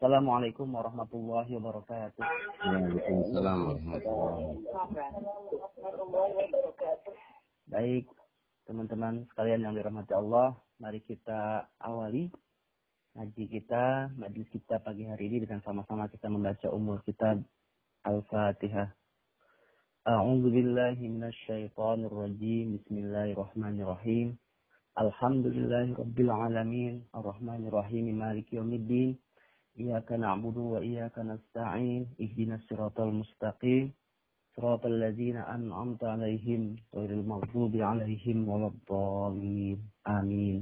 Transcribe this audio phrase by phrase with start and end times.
[0.00, 2.24] Assalamualaikum warahmatullahi wabarakatuh.
[2.24, 7.12] Waalaikumsalam warahmatullahi wabarakatuh.
[7.68, 8.08] Baik,
[8.64, 12.32] teman-teman sekalian yang dirahmati Allah, mari kita awali
[13.12, 17.44] ngaji kita, majlis kita pagi hari ini dengan sama-sama kita membaca umur kitab
[18.08, 18.96] Al-Fatihah.
[20.08, 22.80] A'udzu billahi minasyaitonir rajim.
[22.80, 24.32] Bismillahirrahmanirrahim.
[24.96, 27.04] Alhamdulillahi rabbil alamin.
[27.12, 28.08] Arrahmanir rahim.
[28.16, 29.20] Maliki yaumiddin.
[29.80, 33.84] إياك نعبد وإياك نستعين اهدنا الصراط المستقيم.
[34.56, 36.62] صراط الذين أنعمت عليهم
[36.94, 39.78] غير المغضوب عليهم ولا الضالين.
[40.18, 40.60] آمين.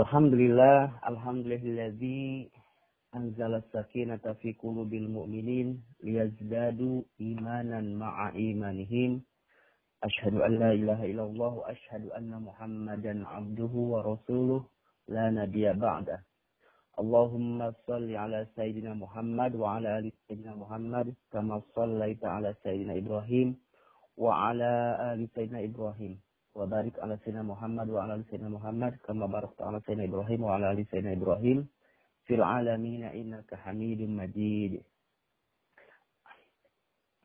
[0.00, 0.80] الحمد لله
[1.10, 2.50] الحمد لله الذي
[3.14, 5.68] أنزل السكينة في قلوب المؤمنين
[6.04, 9.22] ليزدادوا إيمانا مع إيمانهم
[10.04, 14.60] أشهد أن لا إله إلا الله وأشهد أن محمدا عبده ورسوله
[15.08, 16.18] لا نبي بعده
[16.99, 23.47] اللهم صل على سيدنا محمد وعلى آل سيدنا محمد كما صليت على سيدنا إبراهيم
[24.17, 24.71] وعلى
[25.13, 26.13] آل سيدنا إبراهيم
[26.55, 30.79] وبارك على سيدنا محمد وعلى آل سيدنا محمد كما باركت على سيدنا إبراهيم وعلى آل
[30.91, 31.67] سيدنا إبراهيم
[32.25, 34.73] في العالمين إنك حميد مجيد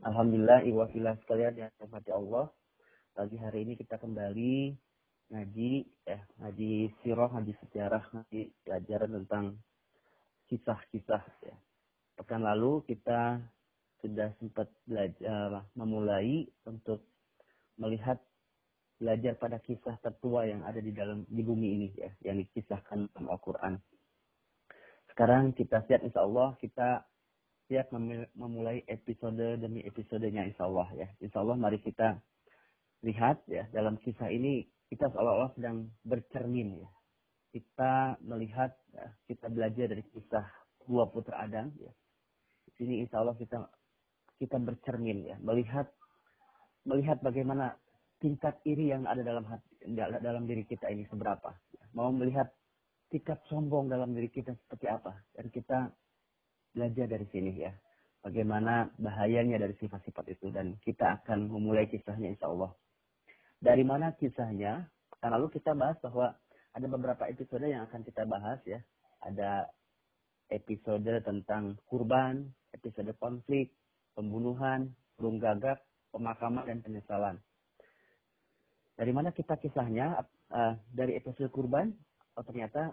[0.04, 2.52] Alhamdulillah, iwafilah sekalian yang dirahmati Allah.
[3.16, 4.76] Pagi hari ini kita kembali
[5.29, 9.45] ngaji eh ngaji sirah ngaji sejarah ngaji pelajaran tentang
[10.49, 11.55] kisah-kisah ya
[12.17, 13.37] pekan lalu kita
[14.01, 17.03] sudah sempat belajar memulai untuk
[17.77, 18.17] melihat
[18.99, 23.31] belajar pada kisah tertua yang ada di dalam di bumi ini ya yang dikisahkan dalam
[23.31, 23.79] Al-Qur'an.
[25.13, 27.07] Sekarang kita siap insya Allah kita
[27.71, 27.93] siap
[28.35, 31.07] memulai episode demi episodenya insya Allah ya.
[31.23, 32.19] Insya Allah mari kita
[33.07, 36.89] lihat ya dalam kisah ini kita seolah-olah sedang bercermin ya.
[37.49, 40.45] Kita melihat, ya, kita belajar dari kisah
[40.85, 41.93] dua putra Adam ya.
[42.69, 43.57] Di sini insya Allah kita
[44.37, 45.89] kita bercermin ya, melihat
[46.85, 47.75] melihat bagaimana
[48.19, 51.51] tingkat iri yang ada dalam hati, dalam diri kita ini seberapa.
[51.75, 51.85] Ya.
[51.95, 52.51] Mau melihat
[53.09, 55.15] tingkat sombong dalam diri kita seperti apa.
[55.33, 55.89] Dan kita
[56.75, 57.71] belajar dari sini ya.
[58.19, 60.51] Bagaimana bahayanya dari sifat-sifat itu.
[60.51, 62.75] Dan kita akan memulai kisahnya insya Allah.
[63.59, 64.87] Dari mana kisahnya?
[65.19, 66.31] Karena lalu kita bahas bahwa
[66.71, 68.79] ada beberapa episode yang akan kita bahas ya.
[69.19, 69.67] Ada
[70.47, 73.75] episode tentang kurban, episode konflik,
[74.15, 75.83] pembunuhan, burung gagak,
[76.15, 77.35] pemakaman, dan penyesalan.
[78.95, 80.23] Dari mana kita kisahnya?
[80.49, 81.93] Uh, dari episode kurban,
[82.33, 82.89] oh ternyata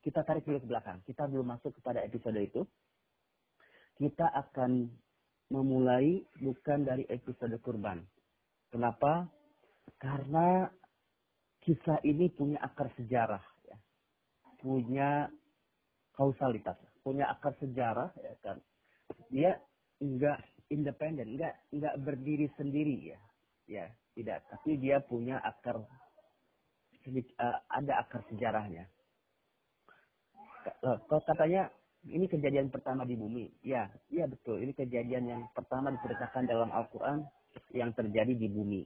[0.00, 0.98] kita tarik dulu ke belakang.
[1.04, 2.64] Kita belum masuk kepada episode itu.
[4.00, 4.88] Kita akan
[5.52, 8.00] memulai bukan dari episode kurban.
[8.72, 9.28] Kenapa?
[10.00, 10.64] Karena
[11.60, 13.76] kisah ini punya akar sejarah, ya.
[14.64, 15.28] punya
[16.16, 18.58] kausalitas, punya akar sejarah, ya kan?
[19.28, 19.60] Dia
[20.00, 20.40] enggak
[20.72, 23.20] independen, enggak enggak berdiri sendiri, ya,
[23.68, 23.84] ya
[24.16, 24.40] tidak.
[24.48, 28.88] Tapi dia punya akar, uh, ada akar sejarahnya.
[30.82, 31.68] Kalau katanya
[32.08, 34.58] ini kejadian pertama di bumi, ya, iya betul.
[34.64, 37.22] Ini kejadian yang pertama diceritakan dalam Al-Quran
[37.72, 38.82] yang terjadi di bumi.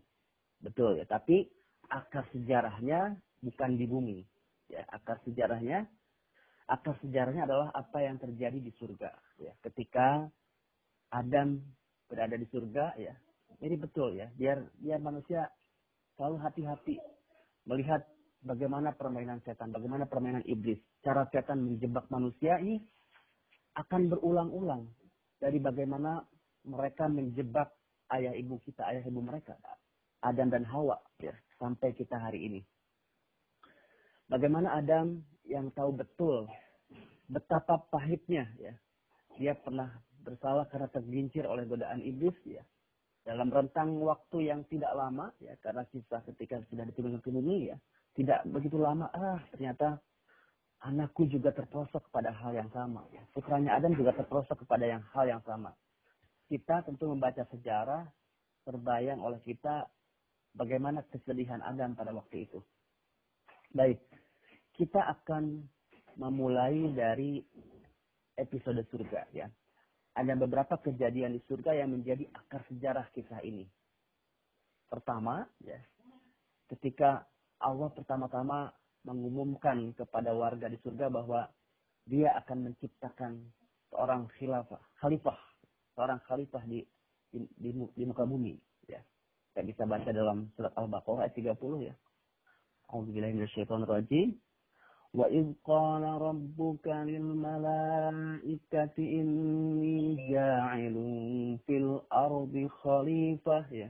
[0.62, 1.47] Betul ya, tapi
[1.91, 4.19] akar sejarahnya bukan di bumi.
[4.66, 5.87] Ya, akar sejarahnya
[6.66, 9.54] akar sejarahnya adalah apa yang terjadi di surga ya.
[9.62, 10.27] Ketika
[11.15, 11.62] Adam
[12.10, 13.15] berada di surga ya.
[13.56, 15.48] Ini betul ya, biar biar manusia
[16.19, 17.00] selalu hati-hati
[17.65, 18.04] melihat
[18.44, 20.77] bagaimana permainan setan, bagaimana permainan iblis.
[21.00, 22.77] Cara setan menjebak manusia ini
[23.81, 24.84] akan berulang-ulang
[25.41, 26.21] dari bagaimana
[26.69, 27.72] mereka menjebak
[28.15, 29.59] ayah ibu kita, ayah ibu mereka.
[30.22, 32.61] Adam dan Hawa ya, sampai kita hari ini.
[34.27, 36.50] Bagaimana Adam yang tahu betul
[37.31, 38.75] betapa pahitnya ya.
[39.37, 39.93] Dia pernah
[40.25, 42.62] bersalah karena tergincir oleh godaan iblis ya.
[43.27, 46.87] Dalam rentang waktu yang tidak lama ya karena kisah ketika sudah
[47.22, 47.77] bumi ya,
[48.19, 49.99] tidak begitu lama ah ternyata
[50.83, 53.22] anakku juga terprosok kepada hal yang sama ya.
[53.31, 55.71] Putranya Adam juga terprosok kepada yang hal yang sama
[56.47, 58.07] kita tentu membaca sejarah
[58.66, 59.87] terbayang oleh kita
[60.54, 62.59] bagaimana kesedihan Adam pada waktu itu.
[63.75, 63.98] Baik,
[64.75, 65.66] kita akan
[66.16, 67.43] memulai dari
[68.39, 69.47] episode surga ya.
[70.16, 73.69] Ada beberapa kejadian di surga yang menjadi akar sejarah kisah ini.
[74.89, 75.77] Pertama, ya,
[76.72, 77.28] ketika
[77.60, 78.72] Allah pertama-tama
[79.04, 81.45] mengumumkan kepada warga di surga bahwa
[82.09, 83.45] dia akan menciptakan
[83.93, 85.37] seorang khilafah, khalifah
[85.96, 86.84] seorang khalifah di
[87.32, 88.56] di, di, di muka bumi
[88.88, 89.00] ya
[89.52, 91.96] kita bisa baca dalam surat al-baqarah ayat 30 ya
[92.91, 94.35] A'udzubillahi minasyaitonirrajim
[95.12, 100.96] وإذ قال ربك للملائكة إني جاعل
[101.68, 103.90] في الأرض خليفة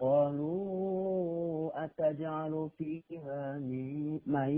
[0.00, 3.58] قالوا أتجعل فيها
[4.26, 4.50] من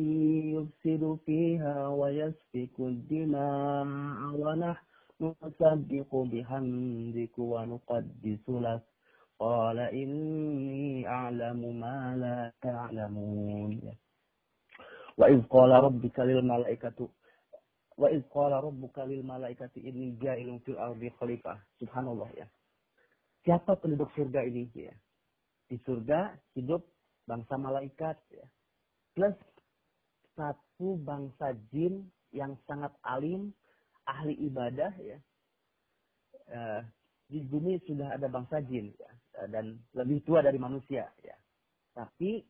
[0.55, 3.87] يفسد فيها ويسفك الدماء
[4.39, 4.88] ونحن
[5.21, 8.83] نسبح بحمدك ونقدس لك
[9.39, 13.73] قال إني أعلم ما لا تعلمون
[15.19, 17.09] وإذ قال ربك للملائكة
[17.99, 22.47] وإذ قال ربك للملائكة إني جائل في الأرض خليفة Subhanallah ya.
[23.47, 24.95] Siapa penduduk surga ini ya?
[25.71, 26.83] Di surga hidup
[27.29, 28.47] bangsa malaikat ya.
[29.15, 29.37] Plus
[30.35, 33.55] satu bangsa jin yang sangat alim,
[34.10, 35.18] ahli ibadah ya.
[36.50, 36.82] Uh,
[37.30, 39.12] di bumi sudah ada bangsa jin ya,
[39.54, 41.38] dan lebih tua dari manusia ya.
[41.94, 42.42] Tapi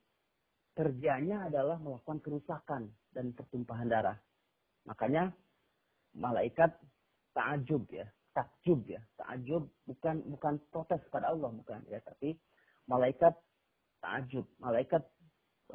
[0.71, 4.15] kerjanya adalah melakukan kerusakan dan pertumpahan darah.
[4.87, 5.35] Makanya
[6.15, 6.71] malaikat
[7.35, 12.39] takjub ya, takjub ya, takjub bukan bukan protes pada Allah bukan ya, tapi
[12.87, 13.35] malaikat
[13.99, 15.03] takjub, malaikat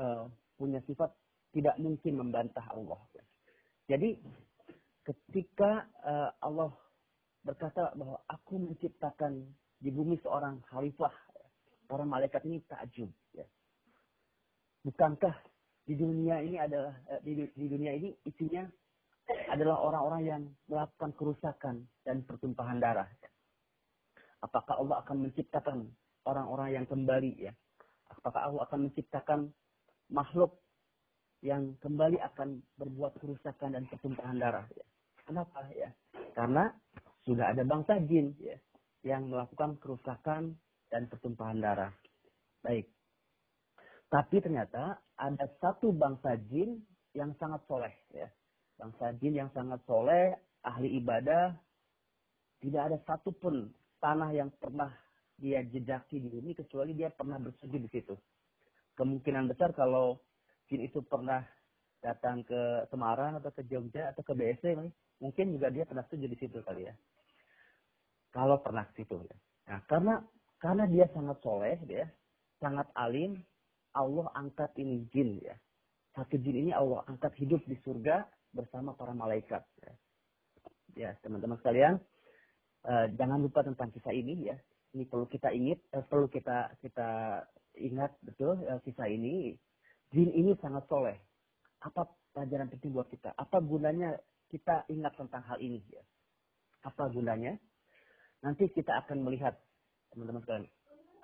[0.00, 1.12] uh, punya sifat
[1.52, 2.98] tidak mungkin membantah Allah.
[3.12, 3.24] Ya.
[3.94, 4.16] Jadi
[5.04, 6.72] ketika uh, Allah
[7.44, 9.44] berkata bahwa aku menciptakan
[9.78, 11.12] di bumi seorang khalifah.
[11.84, 13.12] Para malaikat ini takjub.
[13.36, 13.44] Ya.
[14.80, 15.36] Bukankah
[15.84, 18.64] di dunia ini adalah eh, di, dunia ini isinya
[19.52, 23.08] adalah orang-orang yang melakukan kerusakan dan pertumpahan darah.
[24.40, 25.92] Apakah Allah akan menciptakan
[26.24, 27.52] orang-orang yang kembali ya?
[28.08, 29.40] Apakah Allah akan menciptakan
[30.08, 30.56] makhluk
[31.44, 34.84] yang kembali akan berbuat kerusakan dan pertumpahan darah ya?
[35.24, 35.88] Kenapa ya?
[36.36, 36.68] Karena
[37.24, 38.56] sudah ada bangsa jin ya,
[39.04, 40.56] yang melakukan kerusakan
[40.92, 41.92] dan pertumpahan darah.
[42.60, 42.88] Baik.
[44.12, 46.84] Tapi ternyata ada satu bangsa jin
[47.16, 47.94] yang sangat soleh.
[48.12, 48.28] Ya.
[48.76, 51.56] Bangsa jin yang sangat soleh, ahli ibadah.
[52.60, 53.68] Tidak ada satupun
[54.00, 54.88] tanah yang pernah
[55.36, 58.14] dia jejaki di bumi kecuali dia pernah bersujud di situ.
[58.94, 60.22] Kemungkinan besar kalau
[60.70, 61.42] jin itu pernah
[62.04, 64.76] datang ke Semarang atau ke Jogja atau ke BSC,
[65.22, 66.94] mungkin juga dia pernah sujud di situ kali ya.
[68.34, 69.36] Kalau pernah situ ya.
[69.70, 70.14] Nah, karena
[70.58, 72.08] karena dia sangat soleh, dia
[72.58, 73.38] sangat alim,
[73.94, 75.54] Allah angkat ini jin ya.
[76.14, 79.62] Satu jin ini Allah angkat hidup di surga bersama para malaikat.
[79.82, 79.92] Ya,
[80.94, 81.98] ya teman-teman sekalian,
[82.86, 84.56] uh, jangan lupa tentang kisah ini ya.
[84.94, 87.08] Ini perlu kita ingat, uh, perlu kita kita
[87.78, 89.54] ingat betul uh, kisah ini.
[90.14, 91.18] Jin ini sangat soleh.
[91.82, 93.34] Apa pelajaran penting buat kita?
[93.34, 94.14] Apa gunanya
[94.54, 95.98] kita ingat tentang hal ini ya?
[96.86, 97.58] Apa gunanya?
[98.46, 99.58] Nanti kita akan melihat,
[100.14, 100.70] teman-teman sekalian,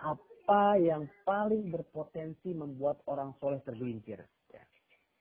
[0.03, 4.19] apa yang paling berpotensi membuat orang soleh tergelincir.
[4.51, 4.65] Ya.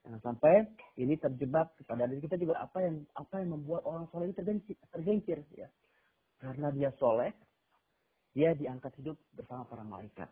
[0.01, 0.65] Jangan sampai
[0.97, 5.45] ini terjebak kepada diri kita juga apa yang apa yang membuat orang soleh ini tergelincir,
[5.53, 5.69] ya.
[6.41, 7.29] Karena dia soleh,
[8.33, 10.31] dia diangkat hidup bersama para malaikat.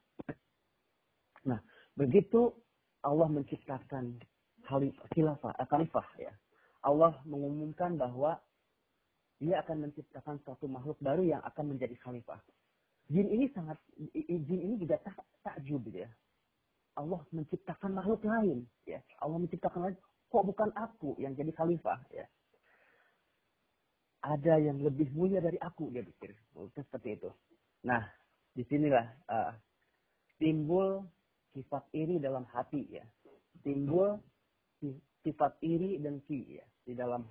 [1.46, 1.60] Nah,
[1.94, 2.56] begitu
[3.04, 4.18] Allah menciptakan
[4.66, 6.34] khalifah, eh, khalifah ya.
[6.86, 8.38] Allah mengumumkan bahwa
[9.38, 12.42] dia akan menciptakan suatu makhluk baru yang akan menjadi khalifah.
[13.08, 13.78] Jin ini sangat,
[14.18, 16.12] jin ini juga tak, takjub gitu ya.
[16.98, 18.98] Allah menciptakan makhluk lain, ya.
[19.22, 19.98] Allah menciptakan lain,
[20.28, 22.26] kok bukan aku yang jadi khalifah, ya.
[24.26, 26.34] Ada yang lebih mulia dari aku, dia pikir.
[26.74, 27.30] Seperti itu.
[27.86, 28.02] Nah,
[28.58, 29.54] di sinilah uh,
[30.42, 31.06] timbul
[31.54, 33.06] sifat iri dalam hati, ya.
[33.62, 34.18] Timbul
[35.28, 37.28] sifat iri dan ki, ya, di dalam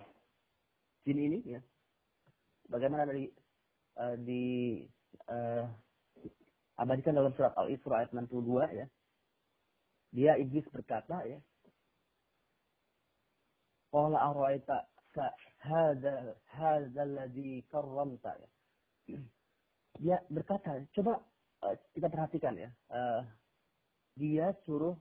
[1.08, 1.60] jin ini, ya
[2.70, 3.30] bagaimana dari
[3.98, 4.82] uh, di
[5.30, 5.64] uh,
[6.82, 8.86] abadikan dalam surat Al-Isra ayat 62 ya.
[10.14, 11.38] Dia iblis berkata ya.
[13.90, 14.86] Qala araita
[15.62, 18.48] hadza hadza alladhi karramta ya.
[19.96, 21.22] Dia berkata, coba
[21.64, 22.70] uh, kita perhatikan ya.
[22.92, 23.22] Uh,
[24.16, 24.96] dia suruh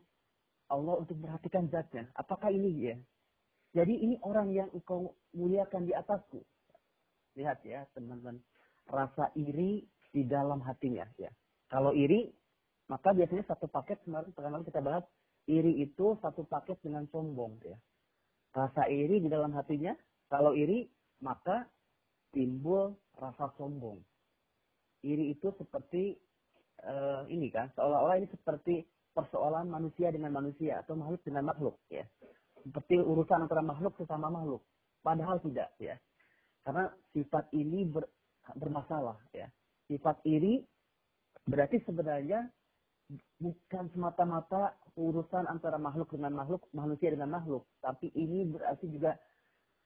[0.72, 2.10] Allah untuk perhatikan zatnya.
[2.18, 2.96] Apakah ini ya?
[3.76, 6.40] Jadi ini orang yang engkau muliakan di atasku.
[7.36, 8.40] Lihat ya teman-teman.
[8.88, 9.84] Rasa iri
[10.16, 11.30] di dalam hatinya ya.
[11.68, 12.32] Kalau iri,
[12.88, 15.04] maka biasanya satu paket kemarin pertama kita bahas
[15.50, 17.78] iri itu satu paket dengan sombong ya.
[18.56, 19.92] Rasa iri di dalam hatinya,
[20.32, 20.88] kalau iri
[21.20, 21.68] maka
[22.32, 24.00] timbul rasa sombong.
[25.04, 26.16] Iri itu seperti
[26.88, 32.04] uh, ini kan, seolah-olah ini seperti persoalan manusia dengan manusia atau makhluk dengan makhluk ya.
[32.60, 34.60] Seperti urusan antara makhluk sesama makhluk.
[35.00, 35.96] Padahal tidak ya.
[36.68, 38.04] Karena sifat ini ber,
[38.60, 39.48] bermasalah ya.
[39.88, 40.60] Sifat iri
[41.48, 42.50] berarti sebenarnya
[43.38, 49.14] bukan semata-mata urusan antara makhluk dengan makhluk, manusia dengan makhluk, tapi ini berarti juga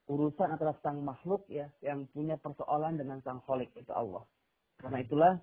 [0.07, 4.23] urusan antara sang makhluk ya yang punya persoalan dengan sang kholik itu Allah.
[4.79, 5.33] Karena itulah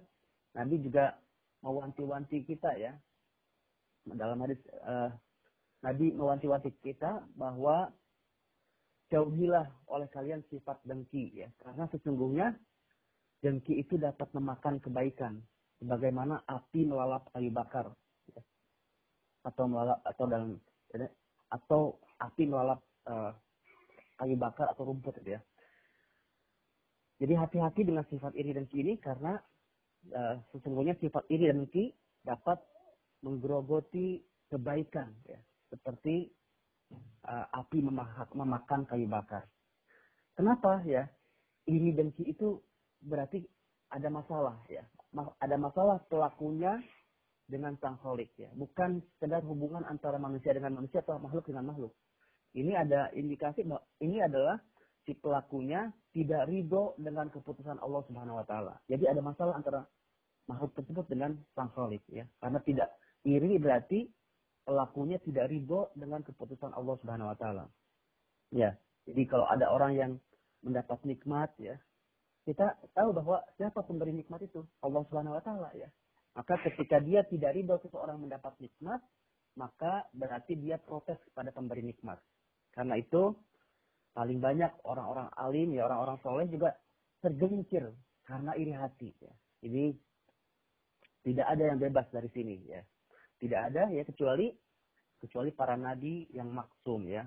[0.56, 1.12] Nabi juga
[1.60, 2.96] mewanti-wanti kita ya
[4.14, 5.10] dalam hadis uh,
[5.82, 7.90] Nabi mewanti-wanti kita bahwa
[9.10, 11.48] jauhilah oleh kalian sifat dengki ya.
[11.62, 12.54] Karena sesungguhnya
[13.42, 15.42] dengki itu dapat memakan kebaikan
[15.82, 17.92] sebagaimana api melalap kayu bakar
[18.32, 18.42] ya.
[19.46, 20.58] atau melalap atau dalam
[20.90, 21.06] ya,
[21.52, 23.30] atau api melalap uh,
[24.18, 25.38] kayu bakar atau rumput ya.
[27.16, 29.40] Jadi hati-hati dengan sifat iri dan ini karena
[30.12, 31.94] uh, sesungguhnya sifat iri dan dengki
[32.26, 32.58] dapat
[33.25, 34.20] menggerogoti
[34.50, 35.40] kebaikan ya
[35.73, 36.30] seperti
[37.26, 39.44] uh, api memahak, memakan kayu bakar.
[40.37, 41.08] Kenapa ya?
[41.66, 42.62] Iri dengki itu
[43.02, 43.42] berarti
[43.90, 44.85] ada masalah ya.
[45.40, 46.78] Ada masalah pelakunya
[47.49, 48.52] dengan sang holik ya.
[48.54, 51.94] Bukan sekedar hubungan antara manusia dengan manusia atau makhluk dengan makhluk.
[52.54, 53.66] Ini ada indikasi
[54.00, 54.61] ini adalah
[55.06, 58.75] si pelakunya tidak ridho dengan keputusan Allah Subhanahu wa taala.
[58.90, 59.87] Jadi ada masalah antara
[60.46, 62.26] makhluk tersebut dengan sang holik ya.
[62.42, 62.90] Karena tidak
[63.26, 64.06] iri berarti
[64.62, 67.64] pelakunya tidak ridho dengan keputusan Allah Subhanahu wa taala.
[68.54, 68.78] Ya.
[69.06, 70.12] Jadi kalau ada orang yang
[70.62, 71.78] mendapat nikmat ya,
[72.47, 74.62] kita tahu bahwa siapa pemberi nikmat itu?
[74.83, 75.90] Allah Subhanahu wa taala ya.
[76.38, 79.02] Maka ketika dia tidak ridho seseorang mendapat nikmat,
[79.56, 82.18] maka berarti dia protes kepada pemberi nikmat.
[82.75, 83.33] Karena itu
[84.12, 86.73] paling banyak orang-orang alim ya orang-orang soleh juga
[87.21, 87.88] tergelincir
[88.26, 89.33] karena iri hati ya.
[89.64, 89.85] Jadi
[91.26, 92.83] tidak ada yang bebas dari sini ya.
[93.36, 94.48] Tidak ada ya kecuali
[95.20, 97.24] kecuali para nabi yang maksum ya.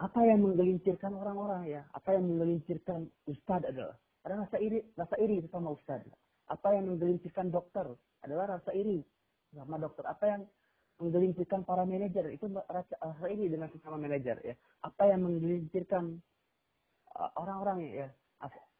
[0.00, 1.82] Apa yang menggelincirkan orang-orang ya?
[1.94, 6.10] Apa yang menggelincirkan ustadz adalah ada rasa iri, rasa iri sama ustadz.
[6.50, 7.86] Apa yang menggelincirkan dokter
[8.24, 9.04] adalah rasa iri
[9.54, 10.04] sama dokter.
[10.04, 10.42] Apa yang
[10.98, 14.54] menggelincirkan para manajer itu rasa, rasa iri dengan sesama manajer ya.
[14.82, 16.18] Apa yang menggelincirkan
[17.38, 18.08] orang-orang ya,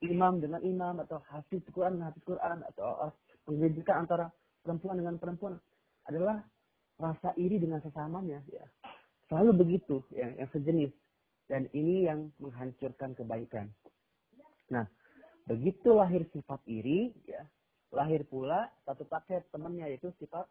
[0.03, 3.13] imam dengan imam atau hafiz Quran dengan hafiz Quran atau uh,
[3.49, 4.27] menggelincirkan antara
[4.61, 5.55] perempuan dengan perempuan
[6.09, 6.45] adalah
[6.99, 8.65] rasa iri dengan sesamanya ya.
[9.27, 10.93] Selalu begitu ya, yang sejenis.
[11.45, 13.69] Dan ini yang menghancurkan kebaikan.
[14.73, 14.89] Nah,
[15.45, 17.45] begitu lahir sifat iri ya,
[17.93, 20.49] lahir pula satu paket temannya yaitu sifat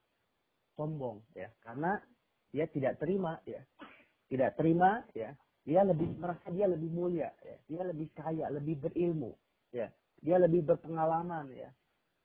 [0.78, 1.50] sombong ya.
[1.66, 1.98] Karena
[2.54, 3.62] dia tidak terima ya.
[4.30, 5.34] Tidak terima ya.
[5.64, 7.58] Dia lebih merasa dia lebih mulia ya.
[7.66, 9.34] Dia lebih kaya, lebih berilmu
[9.74, 9.90] ya.
[10.22, 11.70] Dia lebih berpengalaman ya.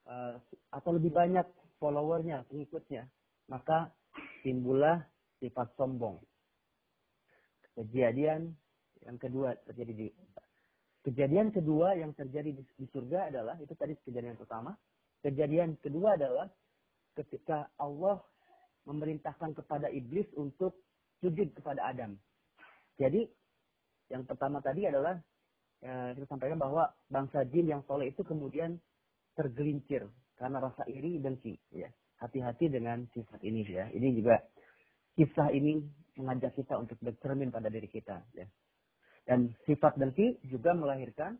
[0.08, 0.40] Uh,
[0.72, 1.44] atau lebih banyak
[1.80, 3.08] followernya, pengikutnya
[3.48, 3.90] maka
[4.44, 5.02] timbullah
[5.40, 6.20] sifat sombong.
[7.74, 8.52] Kejadian
[9.06, 10.08] yang kedua terjadi di
[11.06, 14.76] kejadian kedua yang terjadi di, di surga adalah itu tadi kejadian pertama.
[15.24, 16.46] Kejadian kedua adalah
[17.16, 18.22] ketika Allah
[18.86, 20.78] memerintahkan kepada iblis untuk
[21.18, 22.14] sujud kepada Adam.
[23.00, 23.26] Jadi
[24.10, 25.18] yang pertama tadi adalah
[25.82, 28.78] ya, kita sampaikan bahwa bangsa jin yang soleh itu kemudian
[29.38, 30.06] tergelincir
[30.38, 31.38] karena rasa iri dan.
[31.70, 33.86] Ya hati-hati dengan sifat ini ya.
[33.90, 34.38] Ini juga
[35.14, 35.82] kisah ini
[36.18, 38.46] mengajak kita untuk bercermin pada diri kita ya.
[39.26, 41.38] Dan sifat dengki juga melahirkan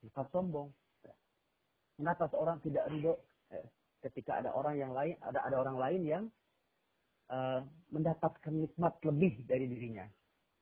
[0.00, 0.70] sifat sombong.
[1.94, 3.14] Kenapa seorang tidak ridho
[3.50, 3.62] ya,
[4.02, 6.24] ketika ada orang yang lain ada ada orang lain yang
[7.30, 7.62] uh,
[7.94, 10.06] mendapatkan nikmat lebih dari dirinya.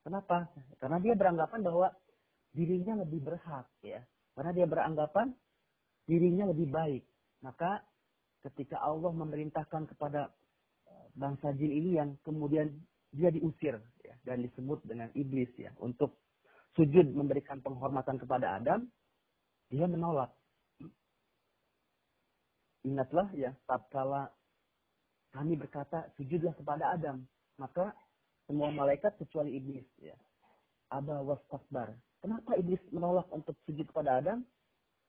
[0.02, 0.50] Kenapa?
[0.82, 1.88] Karena dia beranggapan bahwa
[2.50, 4.02] dirinya lebih berhak ya.
[4.34, 5.30] Karena dia beranggapan
[6.08, 7.04] dirinya lebih baik.
[7.42, 7.82] Maka
[8.50, 10.30] ketika Allah memerintahkan kepada
[10.86, 12.70] eh, bangsa jin ini yang kemudian
[13.12, 16.16] dia diusir ya, dan disebut dengan iblis ya untuk
[16.74, 18.88] sujud memberikan penghormatan kepada Adam
[19.68, 20.32] dia menolak.
[22.82, 24.32] Ingatlah ya tatkala
[25.32, 27.24] kami berkata sujudlah kepada Adam
[27.56, 27.94] maka
[28.48, 30.16] semua malaikat kecuali iblis ya.
[30.92, 31.24] Aba
[32.20, 34.44] kenapa iblis menolak untuk sujud kepada Adam?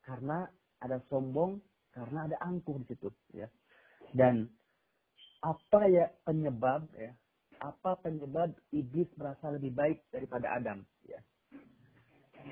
[0.04, 0.48] Karena
[0.80, 1.60] ada sombong
[1.94, 3.48] karena ada angkuh di situ ya.
[4.14, 4.50] Dan
[5.46, 7.14] apa ya penyebab ya?
[7.62, 11.22] Apa penyebab iblis merasa lebih baik daripada Adam ya?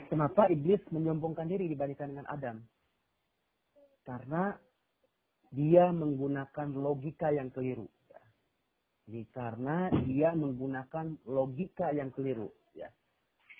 [0.08, 2.64] Kenapa iblis menyombongkan diri dibandingkan dengan Adam?
[4.08, 4.56] Karena
[5.52, 8.24] dia menggunakan logika yang keliru ya.
[9.10, 12.88] Jadi karena dia menggunakan logika yang keliru ya.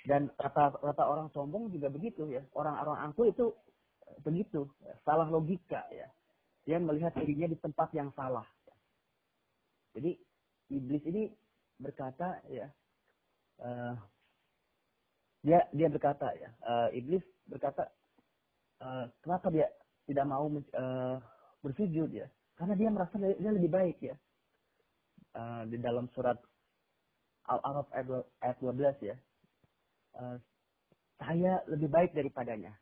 [0.08, 2.42] Dan rata-rata orang sombong juga begitu ya.
[2.56, 3.52] Orang-orang angkuh itu
[4.24, 4.68] begitu,
[5.08, 6.08] salah logika ya.
[6.68, 8.46] Dia melihat dirinya di tempat yang salah.
[9.96, 10.16] Jadi
[10.72, 11.32] iblis ini
[11.82, 12.70] berkata ya,
[13.64, 13.96] uh,
[15.42, 17.90] dia dia berkata ya, uh, iblis berkata
[18.84, 19.68] uh, kenapa dia
[20.08, 21.18] tidak mau uh,
[21.66, 22.30] bersujud ya?
[22.56, 24.16] Karena dia merasa dia lebih baik ya.
[25.36, 26.38] uh, di dalam surat
[27.50, 29.16] Al-Araf ayat 12 ya.
[30.16, 30.38] Uh,
[31.22, 32.74] saya lebih baik daripadanya.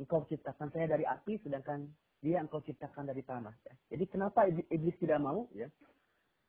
[0.00, 1.84] Engkau ciptakan saya dari api, sedangkan
[2.24, 3.52] dia engkau ciptakan dari tanah.
[3.68, 3.74] Ya.
[3.96, 5.44] Jadi kenapa iblis tidak mau?
[5.52, 5.68] Ya.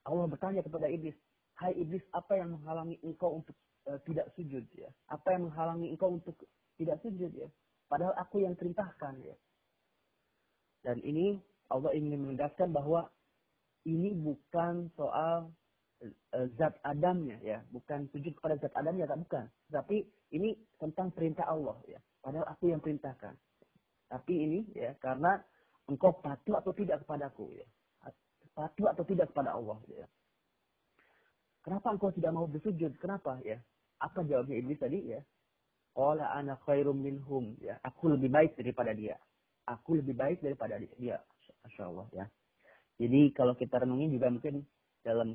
[0.07, 1.15] Allah bertanya kepada iblis,
[1.59, 3.53] Hai iblis, apa yang menghalangi engkau untuk
[3.85, 4.65] uh, tidak sujud?
[4.73, 4.89] Ya?
[5.13, 6.33] Apa yang menghalangi engkau untuk
[6.79, 7.29] tidak sujud?
[7.37, 7.51] Ya?
[7.85, 9.19] Padahal aku yang perintahkan.
[9.21, 9.35] Ya.
[10.81, 11.37] Dan ini
[11.69, 13.13] Allah ingin menegaskan bahwa
[13.85, 15.53] ini bukan soal
[16.01, 19.45] uh, zat Adamnya ya, bukan sujud kepada zat Adamnya, tak bukan.
[19.69, 20.01] Tapi
[20.33, 22.01] ini tentang perintah Allah ya.
[22.21, 23.33] Padahal aku yang perintahkan.
[24.07, 25.41] Tapi ini ya karena
[25.89, 27.67] engkau patuh atau tidak kepadaku ya.
[28.51, 30.05] Patuh atau tidak kepada Allah ya.
[31.61, 32.93] Kenapa engkau tidak mau bersujud?
[33.01, 33.57] Kenapa ya?
[34.01, 35.21] Apa jawabnya iblis tadi ya?
[35.93, 37.77] Qala ana khairum minhum ya.
[37.85, 39.17] Aku lebih baik daripada dia.
[39.69, 41.17] Aku lebih baik daripada dia.
[41.65, 42.25] Masya Allah ya.
[43.01, 44.61] Jadi kalau kita renungi juga mungkin
[45.01, 45.33] dalam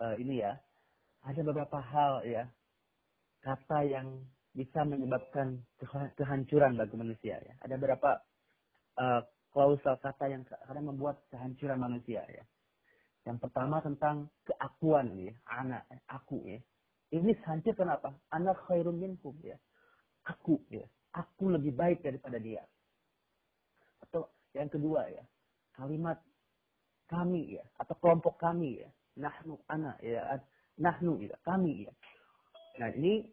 [0.00, 0.56] uh, ini ya
[1.24, 2.44] ada beberapa hal ya
[3.40, 4.20] kata yang
[4.56, 5.60] bisa menyebabkan
[6.16, 7.54] kehancuran bagi manusia ya.
[7.60, 8.16] Ada beberapa
[8.96, 9.20] uh,
[9.52, 12.44] klausal kata yang kadang membuat kehancuran manusia ya.
[13.28, 16.56] Yang pertama tentang keakuan ya, anak, aku ya.
[17.12, 18.16] Ini hancur kenapa?
[18.32, 19.60] Anak khairun minhum ya.
[20.24, 20.82] Aku ya.
[21.12, 22.64] Aku lebih baik daripada dia.
[24.08, 25.24] Atau yang kedua ya,
[25.76, 26.16] kalimat
[27.06, 28.88] kami ya atau kelompok kami ya.
[29.20, 30.40] Nahnu anak ya.
[30.80, 31.92] Nahnu ya, kami ya.
[32.76, 33.24] Nah, ini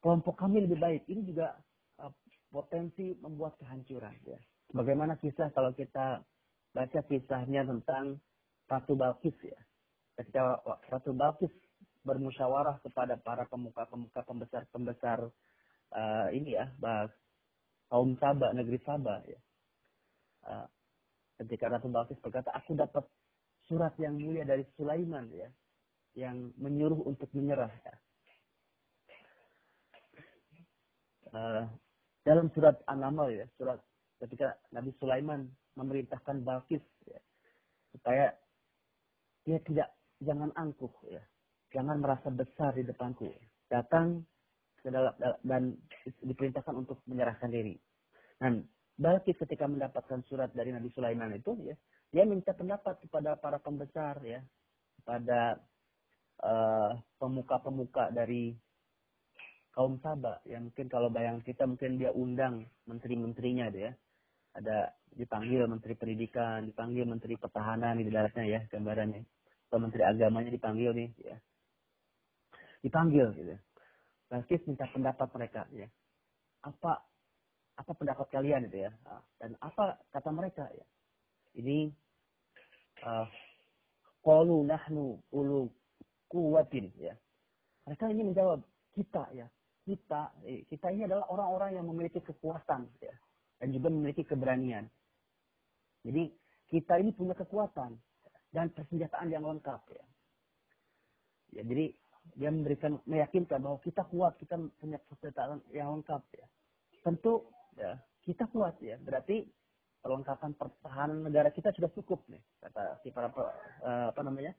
[0.00, 1.02] kelompok kami lebih baik.
[1.06, 1.56] Ini juga
[2.00, 2.12] uh,
[2.50, 4.40] potensi membuat kehancuran ya.
[4.70, 6.22] Bagaimana kisah kalau kita
[6.70, 8.18] baca kisahnya tentang
[8.70, 9.58] Ratu Balkis ya.
[10.14, 11.50] Ketika Ratu Balkis
[12.06, 15.26] bermusyawarah kepada para pemuka-pemuka pembesar-pembesar
[15.92, 17.10] uh, ini ya, bahas
[17.90, 19.40] kaum Saba, negeri Saba ya.
[20.46, 20.66] Uh,
[21.42, 23.04] ketika Ratu Balkis berkata, aku dapat
[23.66, 25.50] surat yang mulia dari Sulaiman ya,
[26.14, 27.94] yang menyuruh untuk menyerah ya.
[31.30, 31.64] Uh,
[32.26, 33.78] dalam surat An-Naml ya, surat
[34.20, 37.20] ketika Nabi Sulaiman memerintahkan Balkis ya,
[37.94, 38.34] supaya
[39.46, 39.88] dia tidak
[40.20, 41.22] jangan angkuh ya
[41.70, 43.30] jangan merasa besar di depanku.
[43.70, 44.26] Datang
[44.82, 45.14] ke dalam
[45.46, 47.78] dan diperintahkan untuk menyerahkan diri.
[48.36, 48.66] Dan
[48.98, 51.76] Balkis ketika mendapatkan surat dari Nabi Sulaiman itu ya
[52.10, 54.42] dia minta pendapat kepada para pembesar ya
[55.00, 55.62] kepada
[56.42, 58.52] uh, pemuka-pemuka dari
[59.70, 63.94] kaum Sabah yang mungkin kalau bayang kita mungkin dia undang menteri-menterinya dia
[64.54, 69.22] ada dipanggil menteri pendidikan, dipanggil menteri pertahanan di daratnya ya gambarannya.
[69.70, 71.36] Atau menteri agamanya dipanggil nih ya.
[72.82, 73.54] Dipanggil gitu.
[74.26, 75.86] Balkis minta pendapat mereka ya.
[76.66, 76.98] Apa
[77.78, 78.90] apa pendapat kalian itu ya?
[79.38, 80.86] Dan apa kata mereka ya?
[81.54, 81.90] Ini
[83.06, 83.26] uh,
[84.66, 85.70] nahnu ulu
[86.26, 87.14] kuwatin ya.
[87.86, 88.62] Mereka ini menjawab
[88.94, 89.46] kita ya.
[89.90, 93.14] Kita eh, kita ini adalah orang-orang yang memiliki kekuatan ya
[93.58, 94.86] dan juga memiliki keberanian.
[96.06, 96.30] Jadi
[96.70, 97.98] kita ini punya kekuatan
[98.54, 100.06] dan persenjataan yang lengkap ya.
[101.50, 101.90] Ya, jadi
[102.38, 106.46] dia memberikan meyakinkan bahwa kita kuat, kita punya persenjataan yang lengkap ya.
[107.02, 108.94] Tentu ya, kita kuat ya.
[109.02, 109.42] Berarti
[109.98, 114.54] perlengkapan pertahanan negara kita sudah cukup nih kata si para uh, apa namanya?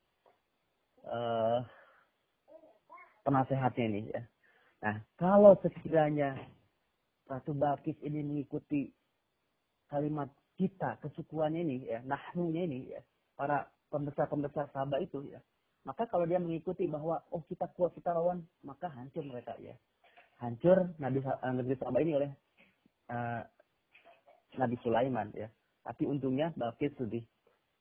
[1.02, 1.64] Uh,
[3.24, 4.22] penasehatnya ini ya.
[4.82, 6.34] Nah, kalau sekiranya
[7.30, 8.90] Ratu Bakis ini mengikuti
[9.88, 13.02] kalimat kita, kesukuannya ini, ya, nahnunya ini, ya,
[13.38, 15.38] para pembesar-pembesar sahabat itu, ya,
[15.86, 19.78] maka kalau dia mengikuti bahwa, oh kita kuat, kita lawan, maka hancur mereka, ya.
[20.42, 22.32] Hancur Nabi, uh, negeri sahabat ini oleh
[23.14, 23.42] uh,
[24.58, 25.50] Nabi Sulaiman, ya.
[25.86, 27.22] Tapi untungnya Balkis lebih,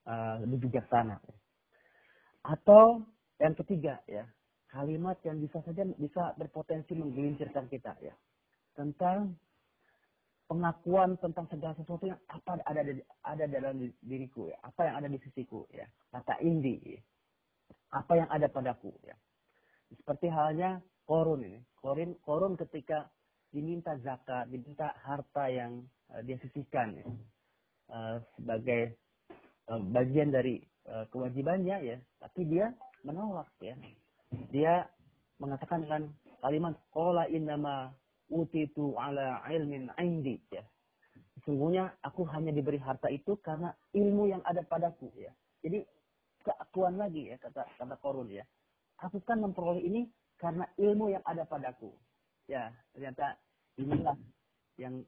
[0.05, 1.17] uh, lebih bijaksana.
[1.17, 1.37] Ya.
[2.45, 3.05] Atau
[3.41, 4.25] yang ketiga, ya,
[4.71, 8.15] kalimat yang bisa saja bisa berpotensi menggelincirkan kita, ya.
[8.79, 9.35] Tentang
[10.51, 12.83] pengakuan tentang segala sesuatu yang apa ada
[13.23, 16.99] ada dalam diriku ya apa yang ada di sisiku ya kata indi ya.
[17.95, 19.15] apa yang ada padaku ya
[19.95, 23.07] seperti halnya korun ini korun korun ketika
[23.55, 27.07] diminta zakat diminta harta yang uh, dia sisihkan ya.
[27.95, 28.99] uh, sebagai
[29.71, 30.59] uh, bagian dari
[30.91, 32.75] uh, kewajibannya ya tapi dia
[33.07, 33.79] menolak ya
[34.51, 34.87] dia
[35.43, 36.03] mengatakan dengan
[36.41, 37.91] kalimat qala innama
[38.31, 40.63] utitu ala ilmin indi ya.
[41.41, 45.33] Sesungguhnya aku hanya diberi harta itu karena ilmu yang ada padaku ya.
[45.65, 45.83] Jadi
[46.45, 48.45] keakuan lagi ya kata kata Korun ya.
[49.01, 51.93] Aku kan memperoleh ini karena ilmu yang ada padaku.
[52.49, 53.39] Ya, ternyata
[53.81, 54.17] inilah
[54.77, 55.01] yang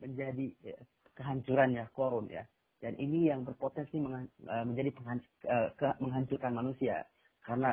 [0.00, 0.76] menjadi ya,
[1.16, 2.44] kehancurannya Korun ya.
[2.78, 7.02] Dan ini yang berpotensi eh, menjadi eh, menghancurkan manusia.
[7.48, 7.72] Karena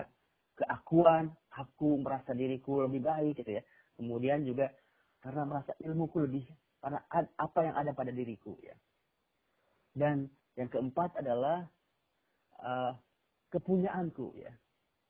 [0.56, 3.64] keakuan, aku merasa diriku lebih baik gitu ya.
[4.00, 4.72] Kemudian juga
[5.20, 6.48] karena merasa ilmuku lebih,
[6.80, 8.72] karena apa yang ada pada diriku ya.
[9.92, 11.68] Dan yang keempat adalah
[12.64, 12.96] uh,
[13.52, 14.52] kepunyaanku ya.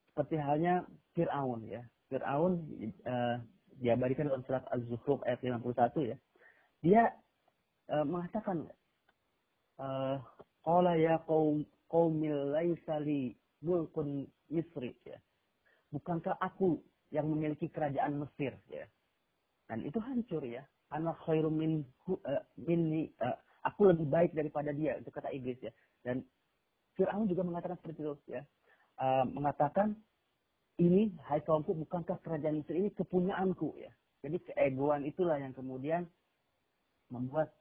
[0.09, 0.81] Seperti halnya
[1.13, 1.85] Fir'aun ya.
[2.09, 2.65] Fir'aun
[3.05, 3.37] uh,
[3.77, 6.17] diabadikan dalam surat Az-Zukhruf ayat 51 ya.
[6.81, 7.03] Dia
[7.93, 8.65] uh, mengatakan
[9.77, 10.17] uh,
[10.65, 15.17] qala ya qaum qaumil laisa li mulkun misri ya.
[15.93, 16.81] Bukankah aku
[17.13, 18.85] yang memiliki kerajaan Mesir ya.
[19.69, 20.65] Dan itu hancur ya.
[20.93, 23.33] Anak khairum min uh, minni uh,
[23.65, 25.73] aku lebih baik daripada dia itu kata iblis ya.
[26.05, 26.21] Dan
[26.95, 28.41] Fir'aun juga mengatakan seperti itu ya.
[28.95, 29.97] Uh, mengatakan
[30.79, 33.91] ini hai kaumku bukankah kerajaan Mesir ini kepunyaanku ya.
[34.25, 36.09] Jadi keegoan itulah yang kemudian
[37.13, 37.53] membuat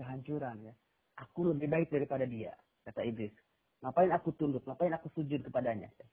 [0.00, 0.74] kehancuran ya.
[1.16, 2.52] Aku lebih baik daripada dia,
[2.84, 3.32] kata iblis.
[3.80, 5.88] Ngapain aku tunduk, ngapain aku sujud kepadanya.
[5.88, 6.06] Ya.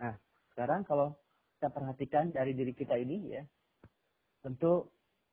[0.00, 0.14] Nah,
[0.54, 1.14] sekarang kalau
[1.56, 3.42] kita perhatikan dari diri kita ini ya,
[4.42, 4.90] tentu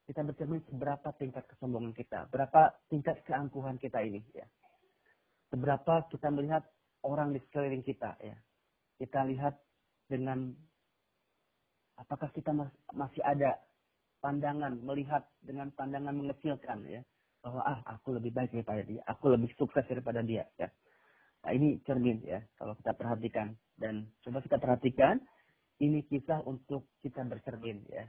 [0.08, 4.46] kita bercermin seberapa tingkat kesombongan kita, berapa tingkat keangkuhan kita ini ya.
[5.52, 6.64] Seberapa kita melihat
[7.04, 8.36] orang di sekeliling kita ya.
[8.98, 9.58] Kita lihat
[10.08, 10.54] dengan
[11.98, 12.54] apakah kita
[12.94, 13.58] masih ada
[14.22, 17.02] pandangan melihat dengan pandangan mengecilkan ya
[17.42, 20.70] bahwa ah aku lebih baik daripada dia, aku lebih sukses daripada dia ya.
[21.42, 25.18] Nah, ini cermin ya kalau kita perhatikan dan coba kita perhatikan
[25.82, 28.06] ini kisah untuk kita bercermin ya.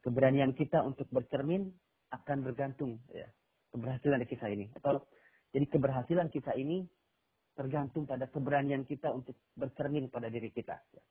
[0.00, 1.68] Keberanian kita untuk bercermin
[2.08, 3.28] akan bergantung ya
[3.68, 5.04] keberhasilan dari kisah ini atau
[5.52, 6.88] jadi keberhasilan kisah ini
[7.52, 10.80] tergantung pada keberanian kita untuk bercermin pada diri kita.
[10.96, 11.04] Ya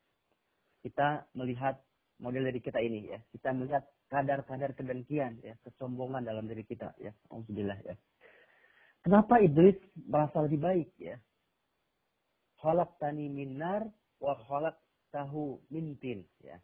[0.84, 1.80] kita melihat
[2.20, 3.20] model dari kita ini ya.
[3.32, 7.16] Kita melihat kadar-kadar kedengkian ya, kesombongan dalam diri kita ya.
[7.32, 7.96] Alhamdulillah ya.
[9.02, 11.16] Kenapa iblis merasa lebih baik ya?
[12.64, 13.84] Khalaq tani minar
[14.24, 14.80] wa khalaq
[15.12, 16.56] tahu mintin ya.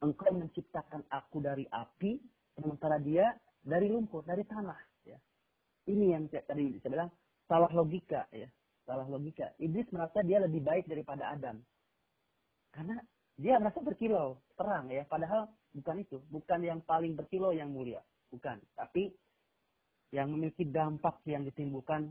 [0.00, 2.16] Engkau menciptakan aku dari api,
[2.56, 5.20] sementara dia dari lumpur, dari tanah ya.
[5.92, 7.10] Ini yang tadi saya bilang
[7.44, 8.48] salah logika ya,
[8.88, 9.52] salah logika.
[9.60, 11.60] Iblis merasa dia lebih baik daripada Adam.
[12.72, 12.96] Karena
[13.36, 15.04] dia merasa berkilau, terang ya.
[15.04, 16.16] Padahal bukan itu.
[16.32, 18.00] Bukan yang paling berkilau yang mulia.
[18.32, 18.56] Bukan.
[18.72, 19.12] Tapi
[20.16, 22.08] yang memiliki dampak yang ditimbulkan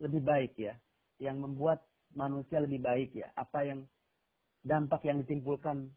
[0.00, 0.76] lebih baik ya.
[1.18, 1.78] Yang membuat
[2.14, 3.32] manusia lebih baik ya.
[3.36, 3.84] Apa yang
[4.66, 5.90] dampak yang ditimbulkan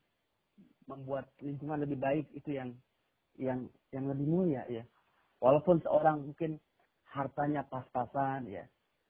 [0.89, 2.73] membuat lingkungan lebih baik itu yang
[3.37, 4.83] yang yang lebih mulia ya.
[5.39, 6.59] Walaupun seorang mungkin
[7.09, 8.65] hartanya pas-pasan ya.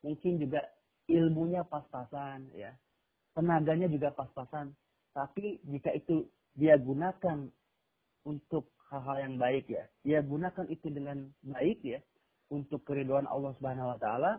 [0.05, 0.63] Mungkin juga
[1.09, 2.71] ilmunya pas-pasan ya.
[3.33, 4.75] Tenaganya juga pas-pasan
[5.13, 7.49] tapi jika itu dia gunakan
[8.23, 11.99] untuk hal-hal yang baik ya, dia gunakan itu dengan baik ya,
[12.49, 14.31] untuk keriduan Allah Subhanahu wa taala.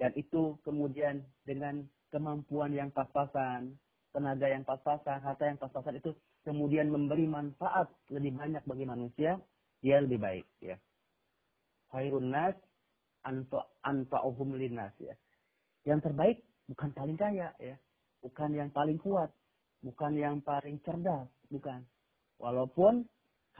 [0.00, 3.76] Dan itu kemudian dengan kemampuan yang pas-pasan,
[4.16, 9.36] tenaga yang pas-pasan, harta yang pas-pasan itu kemudian memberi manfaat lebih banyak bagi manusia,
[9.84, 10.80] dia lebih baik ya.
[11.92, 12.56] Khairun nas
[13.84, 15.12] anfa'uhum linnas ya.
[15.84, 17.76] Yang terbaik bukan paling kaya ya,
[18.24, 19.28] bukan yang paling kuat,
[19.84, 21.84] bukan yang paling cerdas, bukan.
[22.40, 23.04] Walaupun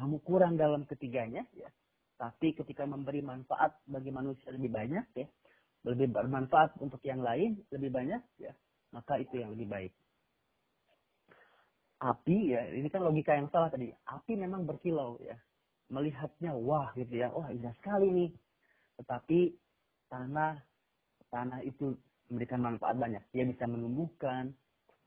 [0.00, 1.68] kamu kurang dalam ketiganya, ya,
[2.16, 5.28] tapi ketika memberi manfaat bagi manusia lebih banyak, ya,
[5.84, 8.52] lebih bermanfaat untuk yang lain lebih banyak, ya,
[8.92, 9.92] maka itu yang lebih baik.
[12.00, 13.92] Api, ya, ini kan logika yang salah tadi.
[14.08, 15.36] Api memang berkilau, ya,
[15.92, 18.30] melihatnya wah gitu ya, wah indah sekali nih.
[19.00, 19.52] Tetapi
[20.08, 20.60] tanah,
[21.28, 21.92] tanah itu
[22.28, 23.20] memberikan manfaat banyak.
[23.36, 24.52] Dia bisa menumbuhkan,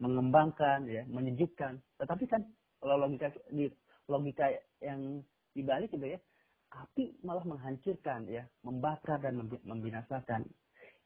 [0.01, 1.81] mengembangkan, ya, menyejukkan.
[1.97, 2.41] Tetapi kan
[2.77, 3.69] kalau logika di
[4.05, 5.21] logika yang
[5.53, 6.19] dibalik itu ya,
[6.73, 10.45] api malah menghancurkan, ya, membakar dan membinasakan.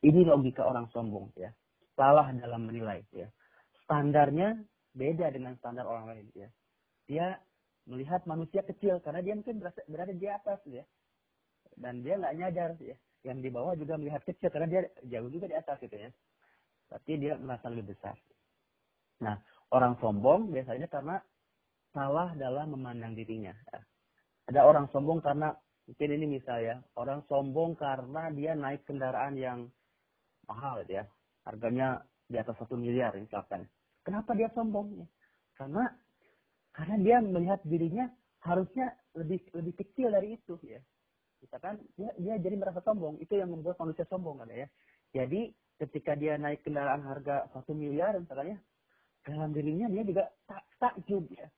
[0.04, 1.50] Ini logika orang sombong, ya.
[1.98, 3.26] Salah dalam menilai, ya.
[3.86, 4.54] Standarnya
[4.94, 6.50] beda dengan standar orang lain, ya.
[7.10, 7.28] Dia
[7.90, 10.86] melihat manusia kecil karena dia mungkin berada, berada di atas, ya.
[11.74, 12.98] Dan dia nggak nyadar, ya.
[13.26, 16.14] Yang di bawah juga melihat kecil karena dia jauh juga di atas, gitu ya.
[16.88, 18.16] Tapi dia merasa lebih besar.
[19.26, 19.36] Nah,
[19.74, 21.18] orang sombong biasanya karena
[21.90, 23.58] salah dalam memandang dirinya.
[23.74, 23.82] Ya.
[24.48, 25.52] Ada orang sombong karena
[25.90, 29.68] mungkin ini misalnya orang sombong karena dia naik kendaraan yang
[30.48, 31.04] mahal ya,
[31.46, 33.68] harganya di atas satu miliar misalkan.
[34.04, 35.04] Kenapa dia sombong?
[35.56, 35.92] Karena
[36.72, 38.08] karena dia melihat dirinya
[38.44, 40.80] harusnya lebih lebih kecil dari itu ya.
[41.44, 44.68] Misalkan dia, dia jadi merasa sombong, itu yang membuat manusia sombong kan ya.
[45.14, 48.58] Jadi ketika dia naik kendaraan harga satu miliar misalnya,
[49.28, 51.52] dalam dirinya dia juga tak takjub ya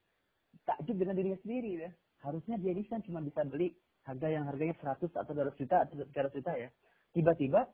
[0.66, 1.90] takjub dengan dirinya sendiri ya
[2.26, 3.78] harusnya dia bisa cuma bisa beli
[4.10, 6.70] harga yang harganya 100 atau 200 juta atau 300 juta ya
[7.14, 7.70] tiba-tiba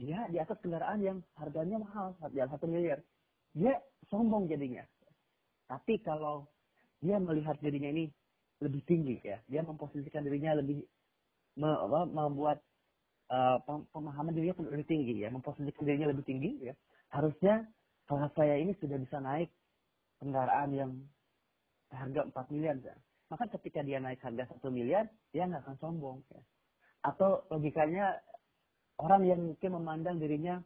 [0.00, 3.04] dia di atas kendaraan yang harganya mahal, harga satu miliar.
[3.52, 3.76] Dia
[4.08, 4.80] sombong jadinya.
[5.68, 6.48] Tapi kalau
[7.04, 8.08] dia melihat dirinya ini
[8.64, 10.80] lebih tinggi ya, dia memposisikan dirinya lebih
[11.60, 12.58] me, apa, membuat
[13.28, 13.60] uh,
[13.92, 16.74] pemahaman dirinya lebih tinggi ya, memposisikan dirinya lebih tinggi ya.
[17.12, 17.68] Harusnya
[18.08, 19.52] kalau saya ini sudah bisa naik
[20.16, 20.90] kendaraan yang
[21.92, 22.76] harga 4 miliar.
[22.80, 22.96] Ya.
[23.28, 26.18] Maka ketika dia naik harga 1 miliar, dia nggak akan sombong.
[26.32, 26.40] Ya.
[27.04, 28.16] Atau logikanya
[29.00, 30.60] orang yang mungkin memandang dirinya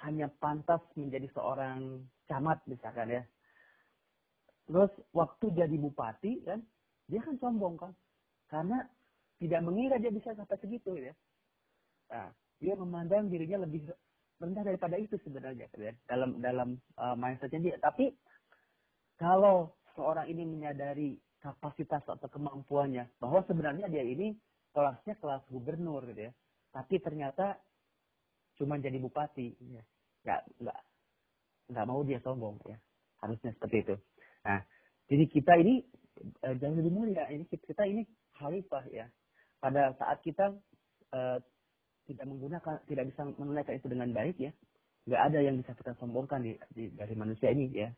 [0.00, 2.00] hanya pantas menjadi seorang
[2.30, 3.22] camat misalkan ya.
[4.68, 6.60] Terus waktu jadi bupati kan,
[7.08, 7.92] dia kan sombong kan.
[8.48, 8.84] Karena
[9.40, 11.12] tidak mengira dia bisa sampai segitu ya.
[12.12, 12.28] Nah,
[12.58, 13.88] dia memandang dirinya lebih
[14.38, 15.92] rendah daripada itu sebenarnya ya.
[16.06, 17.76] dalam dalam uh, mindsetnya dia.
[17.80, 18.12] Tapi
[19.18, 24.34] kalau seorang ini menyadari kapasitas atau kemampuannya bahwa sebenarnya dia ini
[24.74, 26.32] kelasnya kelas gubernur gitu ya.
[26.72, 27.56] Tapi ternyata
[28.58, 29.82] cuma jadi bupati ya.
[30.24, 30.80] Nggak, nggak,
[31.72, 32.78] nggak mau dia sombong ya.
[33.22, 33.96] Harusnya seperti itu.
[34.46, 34.60] Nah,
[35.10, 35.82] jadi kita ini
[36.46, 37.24] uh, jangan lebih mulia.
[37.30, 38.06] Ini kita ini
[38.38, 39.06] khalifah ya.
[39.58, 40.54] Pada saat kita
[41.14, 41.38] uh,
[42.08, 44.52] tidak menggunakan, tidak bisa menunaikan itu dengan baik ya,
[45.04, 47.92] nggak ada yang bisa kita sombongkan di, di dari manusia ini ya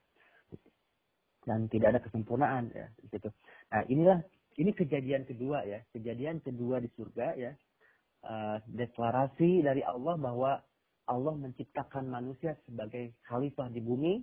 [1.47, 3.31] dan tidak ada kesempurnaan ya di situ.
[3.71, 4.19] Nah inilah
[4.61, 7.53] ini kejadian kedua ya, kejadian kedua di surga ya,
[8.25, 10.61] uh, deklarasi dari Allah bahwa
[11.11, 14.23] Allah menciptakan manusia sebagai khalifah di bumi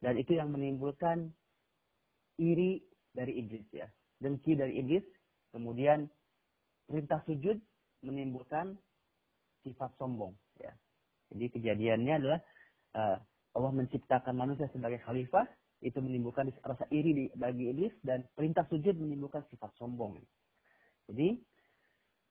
[0.00, 1.28] dan itu yang menimbulkan
[2.40, 2.80] iri
[3.12, 3.84] dari iblis ya,
[4.22, 5.04] dengki dari iblis,
[5.52, 6.08] kemudian
[6.88, 7.60] perintah sujud
[8.00, 8.80] menimbulkan
[9.60, 10.72] sifat sombong ya.
[11.30, 12.40] Jadi kejadiannya adalah
[12.96, 13.16] uh,
[13.54, 15.44] Allah menciptakan manusia sebagai khalifah
[15.80, 20.16] itu menimbulkan rasa iri bagi iblis dan perintah sujud menimbulkan sifat sombong.
[21.08, 21.40] Jadi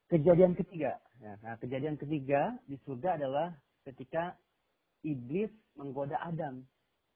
[0.10, 3.54] kejadian ketiga, ya, nah kejadian ketiga di surga adalah
[3.86, 4.36] ketika
[5.06, 6.66] iblis menggoda Adam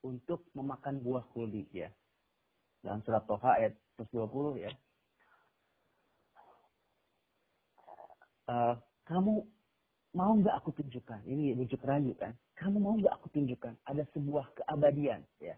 [0.05, 1.89] untuk memakan buah kuldi ya.
[2.83, 4.71] Dalam surat Toha ayat 120 ya.
[8.43, 8.75] Uh,
[9.07, 9.39] kamu
[10.13, 11.23] mau nggak aku tunjukkan?
[11.23, 12.35] Ini bujuk rayu kan.
[12.59, 13.79] Kamu mau nggak aku tunjukkan?
[13.87, 15.55] Ada sebuah keabadian ya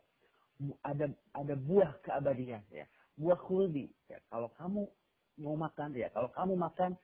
[0.84, 2.88] ada ada buah keabadian ya
[3.19, 4.88] buah khuldi ya kalau kamu
[5.43, 6.95] mau makan ya kalau kamu makan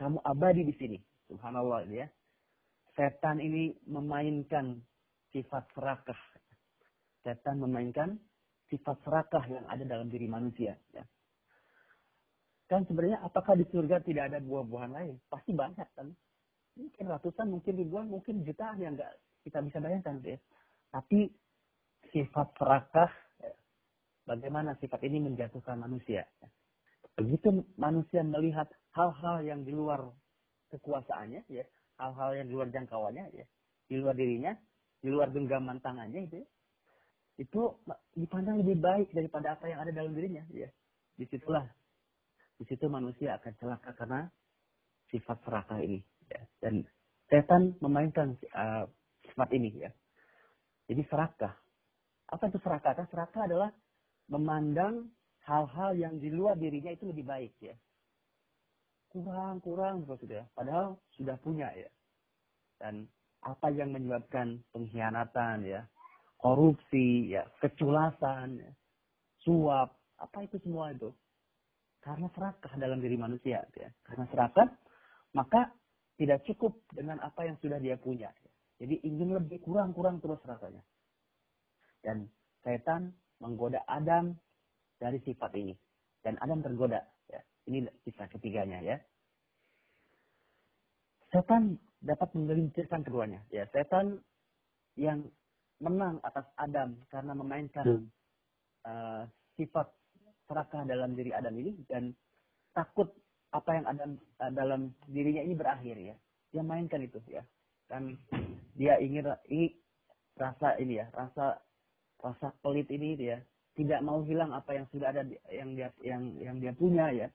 [0.00, 0.98] kamu abadi di sini.
[1.28, 2.08] Subhanallah ya.
[2.96, 4.80] Setan ini memainkan
[5.28, 6.16] sifat serakah.
[7.20, 8.16] Setan memainkan
[8.72, 11.04] sifat serakah yang ada dalam diri manusia ya.
[12.64, 15.14] Kan sebenarnya apakah di surga tidak ada buah-buahan lain?
[15.28, 16.08] Pasti banyak kan?
[16.80, 19.12] Mungkin ratusan mungkin ribuan mungkin jutaan yang enggak
[19.44, 20.40] kita bisa bayangkan ya.
[20.90, 21.28] Tapi
[22.08, 23.10] sifat serakah,
[24.24, 26.24] bagaimana sifat ini menjatuhkan manusia.
[27.18, 30.10] Begitu manusia melihat hal-hal yang di luar
[30.70, 31.64] kekuasaannya, ya,
[31.98, 33.46] hal-hal yang di luar jangkauannya, ya,
[33.90, 34.52] di luar dirinya,
[35.00, 36.48] di luar genggaman tangannya, itu, ya,
[37.40, 37.60] itu
[38.14, 40.44] dipandang lebih baik daripada apa yang ada dalam dirinya.
[40.52, 40.68] Ya.
[41.16, 41.64] Di situlah,
[42.60, 44.28] di situ manusia akan celaka karena
[45.08, 46.04] sifat serakah ini.
[46.28, 46.44] Ya.
[46.60, 46.84] Dan
[47.32, 48.84] setan memainkan uh,
[49.24, 49.88] sifat ini.
[49.88, 49.90] ya.
[50.92, 51.56] Jadi serakah
[52.30, 52.94] apa itu serakah?
[53.10, 53.70] Serakah adalah
[54.30, 55.10] memandang
[55.42, 57.74] hal-hal yang di luar dirinya itu lebih baik ya.
[59.10, 60.46] Kurang, kurang sudah.
[60.54, 61.90] Padahal sudah punya ya.
[62.78, 63.10] Dan
[63.42, 65.82] apa yang menyebabkan pengkhianatan ya,
[66.38, 68.70] korupsi ya, keculasan, ya,
[69.42, 71.10] suap, apa itu semua itu?
[72.00, 73.90] Karena serakah dalam diri manusia ya.
[74.06, 74.68] Karena serakah,
[75.36, 75.74] maka
[76.16, 78.30] tidak cukup dengan apa yang sudah dia punya.
[78.30, 78.50] Ya.
[78.86, 80.80] Jadi ingin lebih kurang-kurang terus rasanya.
[82.00, 82.28] Dan
[82.64, 84.32] setan menggoda Adam
[84.96, 85.76] dari sifat ini.
[86.24, 87.04] Dan Adam tergoda.
[87.68, 88.96] Ini kisah ketiganya ya.
[91.30, 93.40] Setan dapat menggelincirkan keduanya.
[93.52, 94.18] Ya, setan
[94.96, 95.28] yang
[95.80, 98.06] menang atas Adam karena memainkan hmm.
[98.84, 99.22] uh,
[99.54, 99.88] sifat
[100.50, 102.12] serakah dalam diri Adam ini dan
[102.74, 103.08] takut
[103.54, 104.04] apa yang ada
[104.42, 106.16] uh, dalam dirinya ini berakhir ya.
[106.50, 107.46] Dia mainkan itu ya.
[107.86, 108.18] Dan
[108.74, 109.74] dia ingin ini
[110.34, 111.62] rasa ini ya, rasa
[112.20, 113.38] rasa pelit ini dia
[113.78, 117.28] tidak mau hilang apa yang sudah ada yang dia yang yang dia punya ya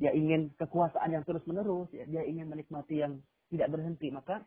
[0.00, 3.20] dia ingin kekuasaan yang terus menerus ya dia ingin menikmati yang
[3.52, 4.40] tidak berhenti maka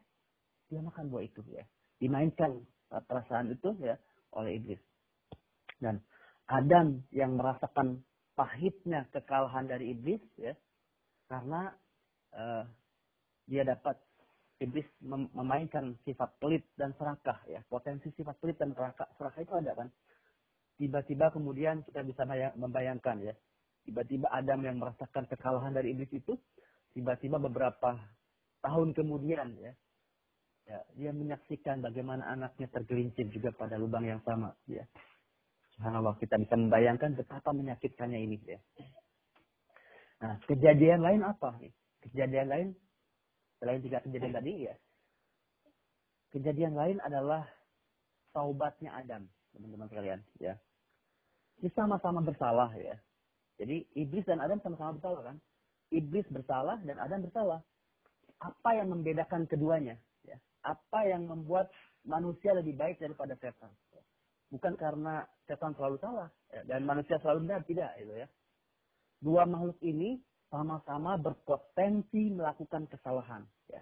[0.74, 1.62] dia makan buah itu ya.
[2.02, 2.58] Dimainkan
[2.89, 3.94] perasaan itu ya
[4.34, 4.82] oleh iblis.
[5.78, 6.02] Dan
[6.50, 8.02] Adam yang merasakan
[8.34, 10.58] pahitnya kekalahan dari iblis ya
[11.30, 11.70] karena
[12.34, 12.66] uh,
[13.46, 14.02] dia dapat
[14.58, 14.89] iblis
[15.38, 17.62] memainkan sifat pelit dan serakah ya.
[17.70, 19.89] Potensi sifat pelit dan serakah serakah itu ada kan?
[20.82, 22.26] Tiba-tiba kemudian kita bisa
[22.58, 23.38] membayangkan ya
[23.84, 26.39] tiba-tiba Adam yang merasakan kekalahan dari iblis itu
[26.96, 28.00] tiba-tiba beberapa
[28.63, 29.72] tahun kemudian ya,
[30.67, 34.88] ya dia menyaksikan bagaimana anaknya tergelincir juga pada lubang yang sama ya.
[35.76, 38.60] Subhanallah kita bisa membayangkan betapa menyakitkannya ini ya.
[40.24, 41.60] Nah kejadian lain apa?
[42.08, 42.67] Kejadian lain
[43.60, 44.76] selain tiga kejadian tadi ya.
[46.32, 47.46] Kejadian lain adalah
[48.32, 50.56] taubatnya Adam teman-teman sekalian ya.
[51.60, 52.96] Ini sama-sama bersalah ya
[53.58, 55.38] jadi iblis dan Adam sama-sama bersalah kan
[55.94, 57.60] iblis bersalah dan Adam bersalah
[58.44, 59.98] apa yang membedakan keduanya
[60.63, 61.70] apa yang membuat
[62.08, 63.72] manusia lebih baik daripada setan.
[64.50, 68.28] Bukan karena setan selalu salah ya, dan manusia selalu benar, tidak itu ya.
[69.24, 70.20] Dua makhluk ini
[70.52, 73.44] sama-sama berpotensi melakukan kesalahan.
[73.72, 73.82] Ya.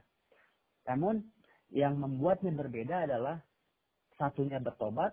[0.89, 1.21] Namun
[1.73, 3.41] yang membuatnya berbeda adalah
[4.15, 5.11] satunya bertobat,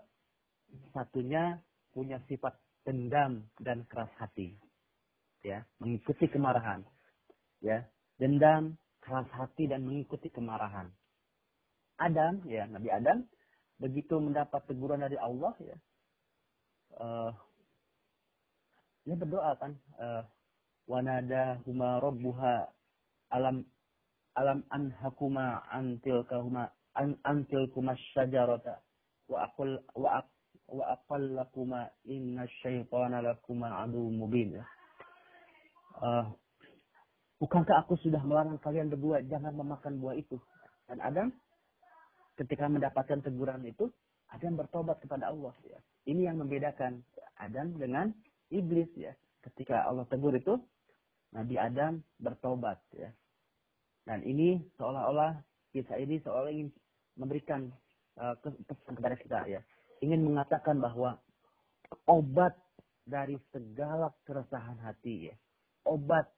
[0.93, 1.59] satunya
[1.91, 2.55] punya sifat
[2.89, 4.57] dendam dan keras hati.
[5.45, 6.89] Ya, mengikuti kemarahan.
[7.61, 7.85] Ya,
[8.17, 10.89] dendam, keras hati dan mengikuti kemarahan.
[12.01, 13.29] Adam, ya Nabi Adam,
[13.77, 15.77] begitu mendapat teguran dari Allah, ya,
[16.97, 17.31] uh,
[19.05, 20.25] dia berdoa kan, uh,
[20.89, 22.65] wanada huma robbuha
[23.29, 23.61] alam
[24.41, 28.81] alam anhakuma antil kahuma an, antil kuma syajarata
[29.29, 30.27] wa akul wa ak,
[30.69, 34.61] wa aqallakuma inna syaitana lakuma adu mubin.
[35.99, 36.29] Uh,
[37.41, 40.37] bukankah aku sudah melarang kalian berdua jangan memakan buah itu?
[40.89, 41.29] Dan Adam
[42.39, 43.91] ketika mendapatkan teguran itu,
[44.31, 45.53] Adam bertobat kepada Allah.
[45.67, 45.81] Ya.
[46.07, 47.03] Ini yang membedakan
[47.41, 48.13] Adam dengan
[48.53, 48.89] iblis.
[48.95, 49.13] ya.
[49.43, 50.61] Ketika Allah tegur itu,
[51.33, 52.79] Nabi Adam bertobat.
[52.95, 53.11] ya.
[54.05, 55.37] Dan ini seolah-olah
[55.73, 56.73] kisah ini seolah ingin
[57.19, 57.69] memberikan
[58.17, 58.33] uh,
[58.89, 59.61] kepada kita ya.
[60.05, 61.19] Ingin mengatakan bahwa
[62.07, 62.55] obat
[63.09, 65.37] dari segala keresahan hati ya.
[65.89, 66.29] Obat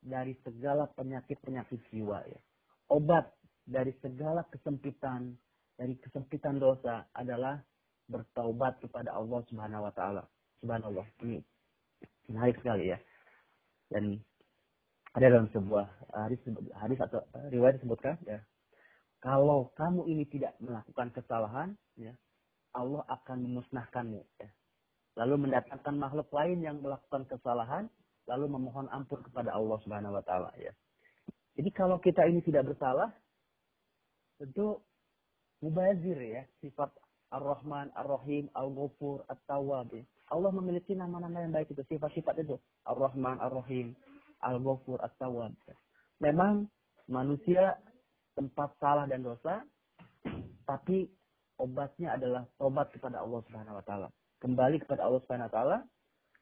[0.00, 2.40] dari segala penyakit-penyakit jiwa ya.
[2.88, 3.28] Obat
[3.66, 5.34] dari segala kesempitan,
[5.76, 7.60] dari kesempitan dosa adalah
[8.10, 10.22] bertaubat kepada Allah Subhanahu wa taala.
[10.62, 11.06] Subhanallah.
[11.22, 11.38] Ini
[12.30, 12.98] menarik sekali ya.
[13.90, 14.18] Dan
[15.14, 16.38] ada dalam sebuah hadis
[16.78, 18.38] hadis atau riwayat disebutkan ya.
[19.20, 22.16] Kalau kamu ini tidak melakukan kesalahan ya,
[22.76, 24.50] Allah akan memusnahkanmu ya.
[25.18, 27.90] Lalu mendatangkan makhluk lain yang melakukan kesalahan
[28.30, 30.70] lalu memohon ampun kepada Allah Subhanahu wa taala ya.
[31.58, 33.10] Jadi kalau kita ini tidak bersalah
[34.38, 34.80] tentu
[35.60, 36.88] mubazir ya, sifat
[37.30, 39.92] Ar-Rahman, Ar-Rahim, Al-Ghafur, At-Tawwab.
[39.94, 40.02] Ya.
[40.32, 42.56] Allah memiliki nama-nama yang baik itu, sifat-sifat itu.
[42.88, 43.94] Ar-Rahman, Ar-Rahim,
[44.42, 45.54] Al-Ghafur, At-Tawwab.
[45.68, 45.76] Ya.
[46.18, 46.66] Memang
[47.06, 47.78] manusia
[48.34, 49.62] tempat salah dan dosa,
[50.64, 51.06] tapi
[51.60, 54.08] obatnya adalah tobat kepada Allah Subhanahu wa taala.
[54.40, 55.78] Kembali kepada Allah Subhanahu wa taala,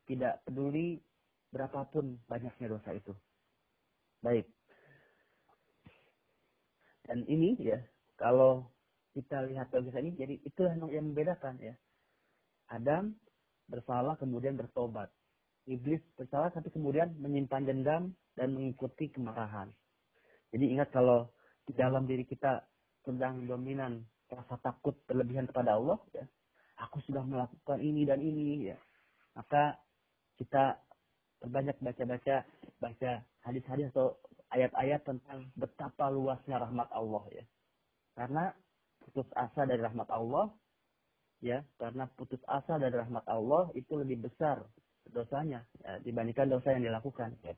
[0.07, 1.03] tidak peduli
[1.51, 3.13] berapapun banyaknya dosa itu.
[4.23, 4.47] Baik.
[7.09, 7.83] Dan ini ya,
[8.15, 8.71] kalau
[9.17, 11.75] kita lihat kisah ini, jadi itulah yang membedakan ya.
[12.69, 13.17] Adam
[13.67, 15.09] bersalah kemudian bertobat.
[15.69, 19.69] Iblis bersalah tapi kemudian menyimpan dendam dan mengikuti kemarahan.
[20.53, 21.29] Jadi ingat kalau
[21.69, 22.65] di dalam diri kita
[23.05, 26.25] sedang dominan rasa takut berlebihan kepada Allah, ya,
[26.81, 28.79] aku sudah melakukan ini dan ini, ya,
[29.35, 29.79] maka
[30.39, 30.79] kita
[31.39, 32.43] terbanyak baca-baca
[32.83, 33.11] baca
[33.47, 34.19] hadis-hadis atau
[34.51, 37.45] ayat-ayat tentang betapa luasnya rahmat Allah ya.
[38.19, 38.51] Karena
[39.03, 40.51] putus asa dari rahmat Allah,
[41.39, 44.67] ya, karena putus asa dari rahmat Allah itu lebih besar
[45.09, 47.39] dosanya ya, dibandingkan dosa yang dilakukan.
[47.47, 47.55] Ya.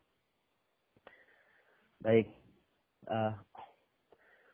[2.04, 2.28] Baik.
[3.09, 3.33] Uh,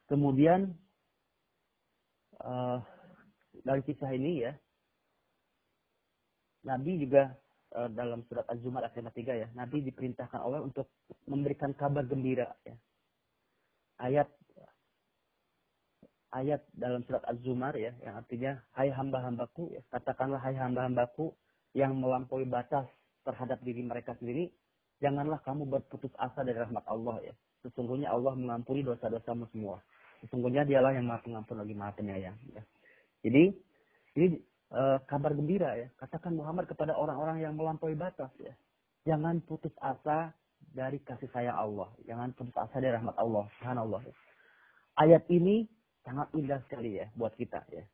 [0.06, 0.78] kemudian
[2.42, 2.78] uh,
[3.64, 4.52] dari kisah ini ya,
[6.66, 7.32] Nabi juga
[7.78, 10.90] uh, dalam surat Az-Zumar ayat 3 ya, Nabi diperintahkan Allah untuk
[11.30, 12.76] memberikan kabar gembira ya.
[13.96, 14.28] Ayat
[16.36, 21.32] ayat dalam surat Az-Zumar ya, yang artinya, hai hamba-hambaku, ya, katakanlah hai hamba-hambaku
[21.72, 22.84] yang melampaui batas
[23.24, 24.52] terhadap diri mereka sendiri,
[25.00, 27.34] janganlah kamu berputus asa dari rahmat Allah ya.
[27.64, 29.82] Sesungguhnya Allah mengampuni dosa-dosamu semua.
[30.26, 32.34] Sesungguhnya dialah yang maha pengampun lagi maha penyayang.
[32.50, 32.62] Ya.
[33.22, 33.54] Jadi,
[34.18, 34.26] ini
[34.74, 35.86] e, kabar gembira ya.
[35.94, 38.50] Katakan Muhammad kepada orang-orang yang melampaui batas ya.
[39.06, 40.34] Jangan putus asa
[40.74, 41.86] dari kasih sayang Allah.
[42.10, 43.46] Jangan putus asa dari rahmat Allah.
[43.58, 44.02] Subhanallah.
[44.02, 44.14] Ya.
[44.98, 45.70] Ayat ini
[46.02, 47.86] sangat indah sekali ya buat kita ya.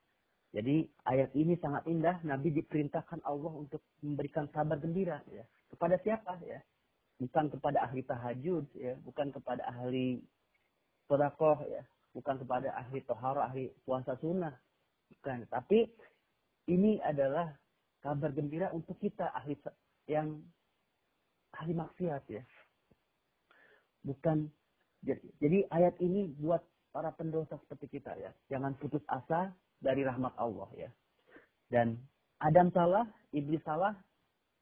[0.52, 2.16] Jadi ayat ini sangat indah.
[2.24, 5.44] Nabi diperintahkan Allah untuk memberikan kabar gembira ya.
[5.68, 6.60] Kepada siapa ya?
[7.20, 10.18] Bukan kepada ahli tahajud ya, bukan kepada ahli
[11.06, 14.52] sodakoh ya, bukan kepada ahli tohara, ahli puasa sunnah.
[15.12, 15.48] Bukan.
[15.48, 15.88] Tapi
[16.72, 17.52] ini adalah
[18.00, 19.56] kabar gembira untuk kita ahli
[20.08, 20.40] yang
[21.56, 22.42] ahli maksiat ya.
[24.02, 24.50] Bukan
[25.02, 26.62] Jadi, jadi ayat ini buat
[26.94, 28.30] para pendosa seperti kita ya.
[28.46, 29.50] Jangan putus asa
[29.82, 30.90] dari rahmat Allah ya.
[31.66, 31.98] Dan
[32.38, 33.02] Adam salah,
[33.34, 33.98] iblis salah,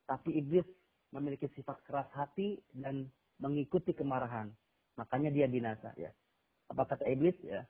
[0.09, 0.65] tapi iblis
[1.13, 3.05] memiliki sifat keras hati dan
[3.37, 4.49] mengikuti kemarahan.
[4.97, 6.09] Makanya dia binasa ya.
[6.71, 7.67] Apa kata iblis ya?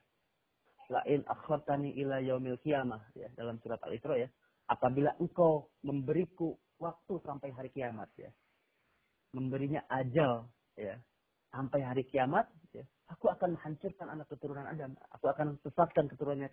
[0.91, 4.29] Lain akhartani ila yaumil kiamah ya dalam surat Al-Isra ya.
[4.69, 8.29] Apabila engkau memberiku waktu sampai hari kiamat ya.
[9.31, 10.45] Memberinya ajal
[10.75, 10.99] ya
[11.51, 14.95] sampai hari kiamat ya, aku akan menghancurkan anak keturunan Adam.
[15.19, 16.49] Aku akan sesatkan keturunannya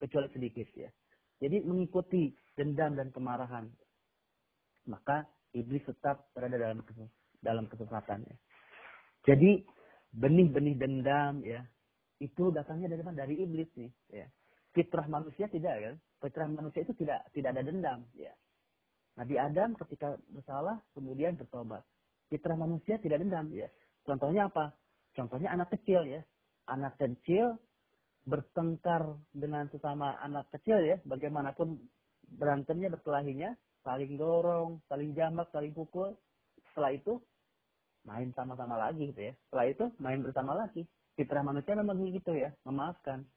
[0.00, 0.88] kecuali sedikit ya.
[1.40, 3.68] Jadi mengikuti dendam dan kemarahan.
[4.88, 6.80] Maka iblis tetap berada dalam
[7.40, 8.36] dalam kesesatan ya.
[9.28, 9.64] Jadi
[10.16, 11.60] benih-benih dendam ya
[12.20, 13.24] itu datangnya dari mana?
[13.24, 14.26] Dari iblis nih ya.
[14.70, 15.94] Fitrah manusia tidak kan?
[16.20, 18.30] Fitrah manusia itu tidak tidak ada dendam ya.
[19.18, 21.82] Nabi Adam ketika bersalah kemudian bertobat.
[22.30, 23.66] Fitrah manusia tidak dendam ya.
[24.06, 24.70] Contohnya apa?
[25.16, 26.22] Contohnya anak kecil ya.
[26.70, 27.58] Anak kecil
[28.28, 30.96] bertengkar dengan sesama anak kecil ya.
[31.02, 31.80] Bagaimanapun
[32.38, 36.14] berantemnya, berkelahinya, saling dorong, saling jamak, saling pukul.
[36.70, 37.18] Setelah itu
[38.06, 39.34] main sama-sama lagi gitu ya.
[39.48, 40.86] Setelah itu main bersama lagi.
[41.20, 43.28] Fitrah manusia memang begitu ya, memaafkan.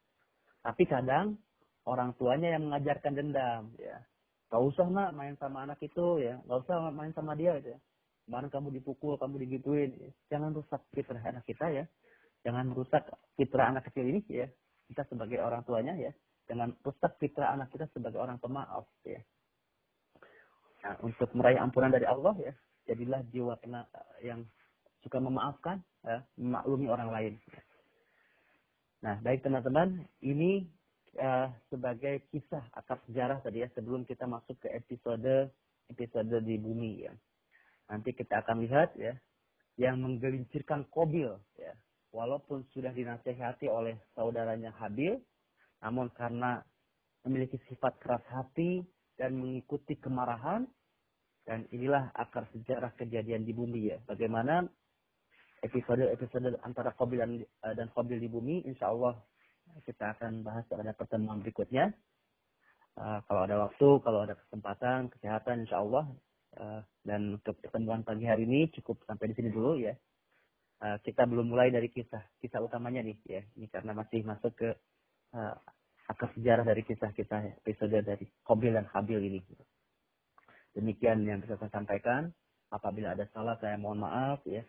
[0.64, 1.36] Tapi kadang
[1.84, 4.00] orang tuanya yang mengajarkan dendam ya.
[4.48, 7.80] Gak usah nak main sama anak itu ya, gak usah main sama dia gitu ya.
[8.24, 9.92] Kemarin kamu dipukul, kamu digituin.
[10.32, 11.84] Jangan rusak fitrah anak kita ya.
[12.48, 13.04] Jangan rusak
[13.36, 14.48] fitrah anak kecil ini ya.
[14.88, 16.16] Kita sebagai orang tuanya ya.
[16.48, 19.20] Jangan rusak fitrah anak kita sebagai orang pemaaf ya.
[20.88, 22.56] Nah, untuk meraih ampunan dari Allah ya,
[22.88, 23.84] jadilah jiwa kena,
[24.24, 24.48] yang
[25.04, 27.34] suka memaafkan, ya, memaklumi orang lain.
[29.04, 30.64] Nah, baik teman-teman, ini
[31.20, 35.52] uh, sebagai kisah akar sejarah tadi ya sebelum kita masuk ke episode
[35.92, 37.12] episode di bumi ya.
[37.92, 39.12] Nanti kita akan lihat ya
[39.76, 41.76] yang menggelincirkan Kobil ya.
[42.16, 45.20] Walaupun sudah dinasehati oleh saudaranya Habil,
[45.84, 46.64] namun karena
[47.28, 48.88] memiliki sifat keras hati
[49.20, 50.64] dan mengikuti kemarahan,
[51.44, 53.98] dan inilah akar sejarah kejadian di bumi ya.
[54.08, 54.64] Bagaimana
[55.64, 59.16] episode-episode antara Kobil dan, eh, dan Kobil di bumi, insya Allah
[59.88, 61.90] kita akan bahas pada pertemuan berikutnya.
[62.94, 66.06] Uh, kalau ada waktu, kalau ada kesempatan, kesehatan, insya Allah
[66.54, 69.98] Uh, dan untuk pertemuan pagi hari ini cukup sampai di sini dulu ya.
[70.78, 73.42] Uh, kita belum mulai dari kisah kisah utamanya nih ya.
[73.58, 74.70] Ini karena masih masuk ke
[75.34, 75.56] uh,
[76.06, 79.42] akar sejarah dari kisah-kisah episode dari Qabil dan Habil ini.
[80.78, 82.30] Demikian yang bisa saya sampaikan.
[82.70, 84.62] Apabila ada salah saya mohon maaf ya.